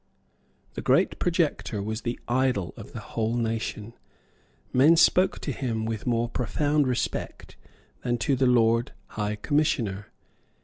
[0.73, 3.93] The great projector was the idol of the whole nation.
[4.73, 7.55] Men spoke to him with more profound respect
[8.01, 10.07] than to the Lord High Commissioner.